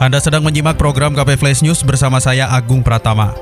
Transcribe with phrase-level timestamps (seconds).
[0.00, 3.36] Anda sedang menyimak program KP Flash News bersama saya Agung Pratama.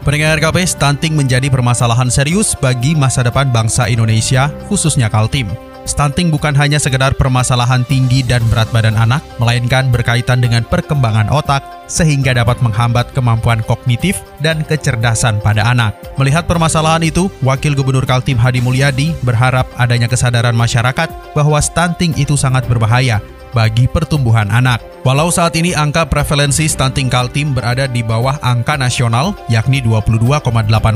[0.00, 5.52] Pendengar KP, stunting menjadi permasalahan serius bagi masa depan bangsa Indonesia, khususnya Kaltim.
[5.84, 11.60] Stunting bukan hanya sekedar permasalahan tinggi dan berat badan anak, melainkan berkaitan dengan perkembangan otak,
[11.84, 15.92] sehingga dapat menghambat kemampuan kognitif dan kecerdasan pada anak.
[16.16, 22.40] Melihat permasalahan itu, Wakil Gubernur Kaltim Hadi Mulyadi berharap adanya kesadaran masyarakat bahwa stunting itu
[22.40, 23.20] sangat berbahaya
[23.52, 24.80] bagi pertumbuhan anak.
[25.06, 30.42] Walau saat ini angka prevalensi stunting Kaltim berada di bawah angka nasional, yakni 22,8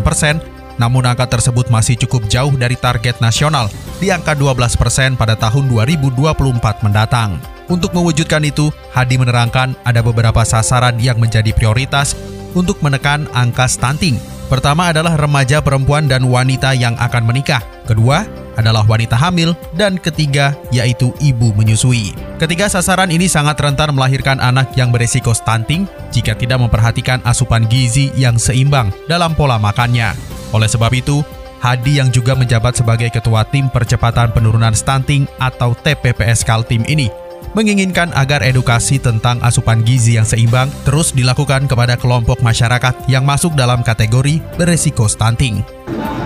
[0.02, 0.42] persen,
[0.76, 5.72] namun angka tersebut masih cukup jauh dari target nasional di angka 12 persen pada tahun
[5.72, 7.40] 2024 mendatang.
[7.66, 12.14] Untuk mewujudkan itu, Hadi menerangkan ada beberapa sasaran yang menjadi prioritas
[12.54, 14.16] untuk menekan angka stunting.
[14.46, 17.58] Pertama adalah remaja perempuan dan wanita yang akan menikah.
[17.90, 18.22] Kedua,
[18.56, 22.16] adalah wanita hamil, dan ketiga yaitu ibu menyusui.
[22.40, 28.12] Ketiga sasaran ini sangat rentan melahirkan anak yang beresiko stunting jika tidak memperhatikan asupan gizi
[28.16, 30.16] yang seimbang dalam pola makannya.
[30.50, 31.20] Oleh sebab itu,
[31.56, 37.08] Hadi yang juga menjabat sebagai ketua tim percepatan penurunan stunting atau TPPS Kaltim ini
[37.56, 43.56] menginginkan agar edukasi tentang asupan gizi yang seimbang terus dilakukan kepada kelompok masyarakat yang masuk
[43.56, 45.64] dalam kategori beresiko stunting.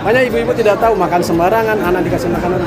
[0.03, 2.59] Banyak ibu-ibu tidak tahu makan sembarangan, anak dikasih makanan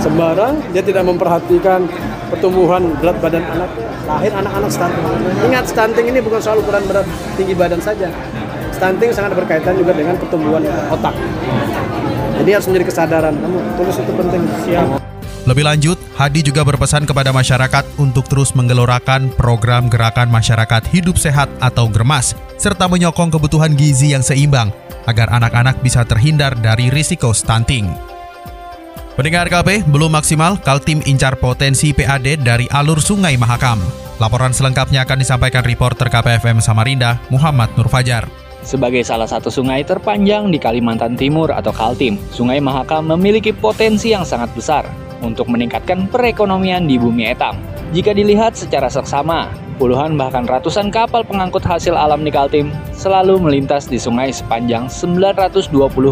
[0.00, 1.84] sembarang, dia tidak memperhatikan
[2.32, 3.70] pertumbuhan berat badan anak,
[4.08, 5.04] lahir anak-anak stunting.
[5.52, 7.04] Ingat stunting ini bukan soal ukuran berat
[7.36, 8.08] tinggi badan saja.
[8.72, 11.12] Stunting sangat berkaitan juga dengan pertumbuhan otak.
[12.40, 13.36] Jadi harus menjadi kesadaran.
[13.36, 14.42] Kamu tulis itu penting.
[14.64, 14.86] Siap.
[15.42, 21.48] Lebih lanjut, Hadi juga berpesan kepada masyarakat untuk terus menggelorakan program gerakan masyarakat hidup sehat
[21.56, 24.68] atau GERMAS, serta menyokong kebutuhan gizi yang seimbang
[25.08, 27.88] agar anak-anak bisa terhindar dari risiko stunting.
[29.16, 33.80] Pendengar KP, belum maksimal, Kaltim incar potensi PAD dari alur Sungai Mahakam.
[34.20, 38.28] Laporan selengkapnya akan disampaikan reporter KPFM Samarinda, Muhammad Nur Fajar.
[38.62, 44.22] Sebagai salah satu sungai terpanjang di Kalimantan Timur atau Kaltim, Sungai Mahakam memiliki potensi yang
[44.22, 47.56] sangat besar untuk meningkatkan perekonomian di bumi etam.
[47.94, 53.88] Jika dilihat secara seksama, puluhan bahkan ratusan kapal pengangkut hasil alam di Kaltim selalu melintas
[53.88, 55.70] di sungai sepanjang 920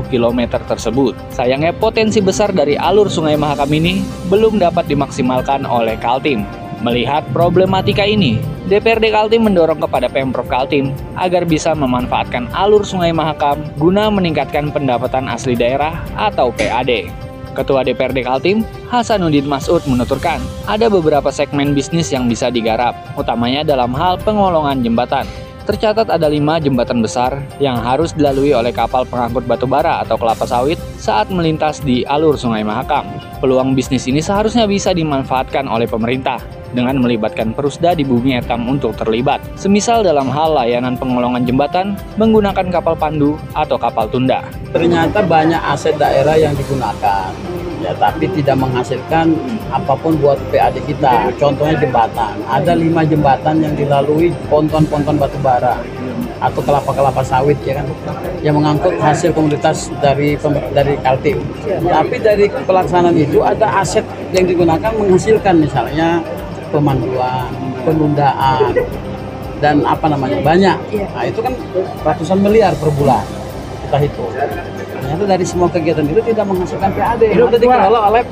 [0.09, 1.17] km tersebut.
[1.33, 6.45] Sayangnya potensi besar dari alur sungai Mahakam ini belum dapat dimaksimalkan oleh Kaltim.
[6.81, 8.41] Melihat problematika ini,
[8.73, 15.29] DPRD Kaltim mendorong kepada Pemprov Kaltim agar bisa memanfaatkan alur Sungai Mahakam guna meningkatkan pendapatan
[15.29, 17.30] asli daerah atau PAD.
[17.61, 23.93] Ketua DPRD Kaltim, Hasanuddin Masud menuturkan, ada beberapa segmen bisnis yang bisa digarap, utamanya dalam
[23.93, 25.29] hal pengolongan jembatan.
[25.69, 30.49] Tercatat ada lima jembatan besar yang harus dilalui oleh kapal pengangkut batu bara atau kelapa
[30.49, 33.05] sawit saat melintas di alur Sungai Mahakam.
[33.45, 36.41] Peluang bisnis ini seharusnya bisa dimanfaatkan oleh pemerintah
[36.73, 39.43] dengan melibatkan perusda di bumi etam untuk terlibat.
[39.59, 44.43] Semisal dalam hal layanan pengolongan jembatan menggunakan kapal pandu atau kapal tunda.
[44.71, 47.31] Ternyata banyak aset daerah yang digunakan
[47.81, 49.33] ya tapi tidak menghasilkan
[49.73, 51.33] apa pun buat PAD kita.
[51.41, 52.37] Contohnya jembatan.
[52.47, 55.81] Ada lima jembatan yang dilalui ponton-ponton batu bara
[56.41, 57.87] atau kelapa-kelapa sawit ya kan
[58.41, 60.37] yang mengangkut hasil komoditas dari
[60.73, 61.41] dari Kaltim.
[61.85, 66.25] Tapi dari pelaksanaan itu ada aset yang digunakan menghasilkan misalnya
[66.73, 67.53] pemanduan,
[67.85, 68.73] penundaan
[69.61, 70.79] dan apa namanya banyak.
[71.13, 71.53] Nah itu kan
[72.01, 73.40] ratusan miliar per bulan
[73.91, 74.31] kita hitung
[75.03, 78.23] ternyata dari semua kegiatan itu tidak menghasilkan PAD itu sudah dikelola oleh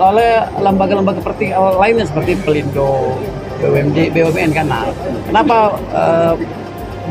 [0.00, 0.30] oleh
[0.60, 3.20] lembaga-lembaga seperti lainnya seperti Pelindo,
[3.60, 4.66] BUMD, BUMN kan.
[4.70, 4.88] Nah,
[5.28, 6.34] kenapa uh, eh,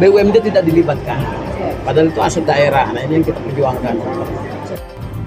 [0.02, 1.22] BUMD tidak dilibatkan?
[1.86, 2.90] Padahal itu aset daerah.
[2.90, 3.96] Nah, ini yang kita perjuangkan.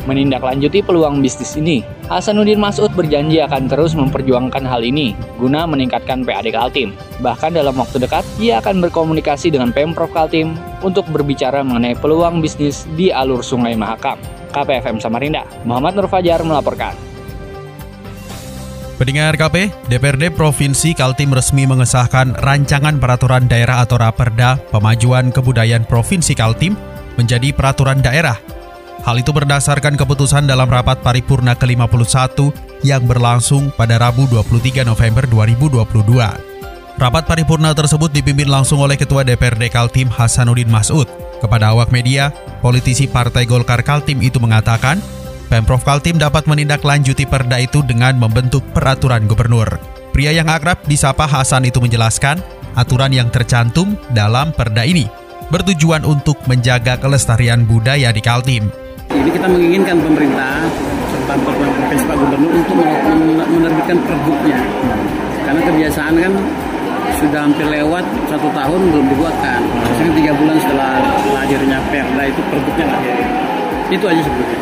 [0.03, 6.51] Menindaklanjuti peluang bisnis ini, Hasanuddin Masud berjanji akan terus memperjuangkan hal ini guna meningkatkan PAD
[6.51, 6.91] Kaltim.
[7.23, 12.83] Bahkan dalam waktu dekat, ia akan berkomunikasi dengan Pemprov Kaltim untuk berbicara mengenai peluang bisnis
[12.99, 14.19] di alur Sungai Mahakam.
[14.51, 16.99] KPFM Samarinda, Muhammad Nur Fajar melaporkan.
[18.99, 26.35] Pendengar KP, DPRD Provinsi Kaltim resmi mengesahkan rancangan peraturan daerah atau Raperda Pemajuan Kebudayaan Provinsi
[26.35, 26.75] Kaltim
[27.19, 28.39] menjadi peraturan daerah
[29.01, 32.53] Hal itu berdasarkan keputusan dalam rapat paripurna ke-51
[32.85, 36.53] yang berlangsung pada Rabu 23 November 2022.
[37.01, 41.09] Rapat paripurna tersebut dipimpin langsung oleh Ketua DPRD Kaltim Hasanuddin Masud.
[41.43, 42.31] Kepada awak media,
[42.63, 45.03] politisi Partai Golkar Kaltim itu mengatakan,
[45.51, 49.67] Pemprov Kaltim dapat menindaklanjuti perda itu dengan membentuk peraturan gubernur.
[50.15, 52.39] Pria yang akrab disapa Hasan itu menjelaskan,
[52.79, 55.11] aturan yang tercantum dalam perda ini
[55.53, 58.73] bertujuan untuk menjaga kelestarian budaya di Kaltim.
[59.13, 60.65] Ini kita menginginkan pemerintah
[61.13, 62.77] serta provinsi Pak Gubernur untuk
[63.53, 64.59] menerbitkan perbuknya.
[65.45, 66.33] Karena kebiasaan kan
[67.21, 69.61] sudah hampir lewat satu tahun belum dibuatkan.
[69.61, 70.93] Maksudnya tiga bulan setelah
[71.37, 73.17] lahirnya Perda itu perbuknya lahir.
[73.93, 74.61] Itu aja sebetulnya.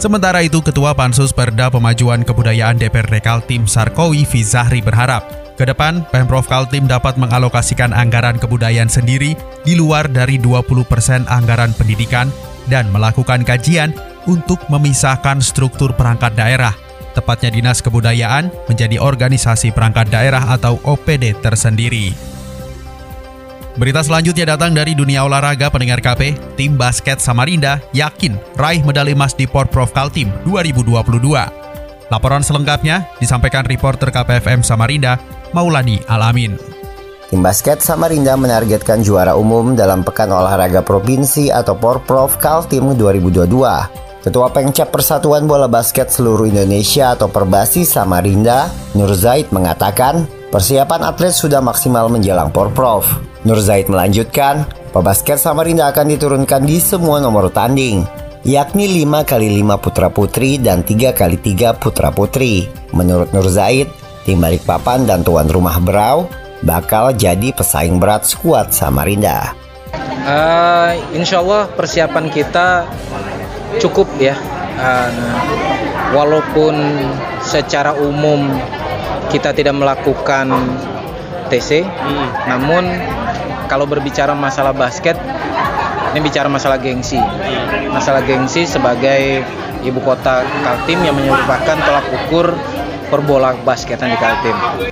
[0.00, 5.28] Sementara itu, Ketua Pansus Perda Pemajuan Kebudayaan DPRD Kaltim Sarkowi Fizahri berharap
[5.60, 12.32] ke depan, Pemprov Kaltim dapat mengalokasikan anggaran kebudayaan sendiri di luar dari 20% anggaran pendidikan
[12.68, 13.94] dan melakukan kajian
[14.28, 16.76] untuk memisahkan struktur perangkat daerah
[17.12, 22.14] tepatnya Dinas Kebudayaan, menjadi organisasi perangkat daerah atau OPD tersendiri.
[23.78, 29.32] Berita selanjutnya datang dari dunia olahraga pendengar KP, tim basket Samarinda yakin raih medali emas
[29.32, 32.10] di Porprov Kaltim 2022.
[32.10, 35.22] Laporan selengkapnya disampaikan reporter KPFM Samarinda,
[35.54, 36.79] Maulani Alamin.
[37.30, 43.46] Tim basket Samarinda menargetkan juara umum dalam Pekan Olahraga Provinsi atau Porprov Kaltim 2022.
[44.26, 48.66] Ketua Pengcap Persatuan Bola Basket Seluruh Indonesia atau Perbasi Samarinda,
[48.98, 53.06] Nur Zaid mengatakan, persiapan atlet sudah maksimal menjelang Porprov.
[53.46, 58.02] Nur Zaid melanjutkan, pebasket Samarinda akan diturunkan di semua nomor tanding,
[58.42, 62.66] yakni 5 kali 5 putra putri dan 3 kali 3 putra putri.
[62.90, 63.86] Menurut Nur Zaid,
[64.26, 66.26] tim Balikpapan dan tuan rumah Berau
[66.64, 69.56] bakal jadi pesaing berat skuad Samarinda.
[70.20, 72.84] Uh, insya Allah persiapan kita
[73.80, 74.36] cukup ya.
[74.80, 75.12] Uh,
[76.16, 76.74] walaupun
[77.40, 78.48] secara umum
[79.30, 80.50] kita tidak melakukan
[81.52, 81.86] TC
[82.50, 82.86] namun
[83.70, 85.14] kalau berbicara masalah basket
[86.10, 87.22] ini bicara masalah gengsi.
[87.90, 89.46] Masalah gengsi sebagai
[89.86, 92.52] ibu kota Kaltim yang menyebabkan tolak ukur
[93.08, 94.89] perbola basketan di Kaltim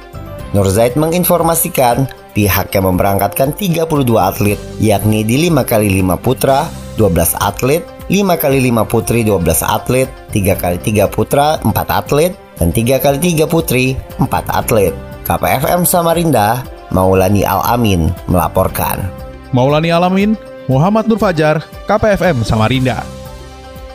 [0.56, 3.84] Nur Zaid menginformasikan pihaknya memberangkatkan 32
[4.16, 6.64] atlet yakni di 5 kali 5 putra,
[6.96, 12.72] 12 atlet, 5 kali 5 putri 12 atlet, 3 kali 3 putra 4 atlet, dan
[12.72, 14.96] 3 kali 3 putri 4 atlet.
[15.28, 19.04] KPFM Samarinda, Maulani Al-Amin melaporkan.
[19.52, 20.32] Maulani Alamin,
[20.68, 23.04] Muhammad Nur Fajar, KPFM Samarinda.